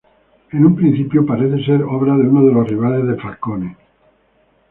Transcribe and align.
En 0.51 0.65
un 0.65 0.75
principio 0.75 1.27
parece 1.27 1.63
ser 1.63 1.83
obra 1.83 2.17
de 2.17 2.27
uno 2.27 2.43
de 2.43 2.51
los 2.53 2.67
rivales 2.67 3.05
de 3.05 3.21
Falcone. 3.21 3.77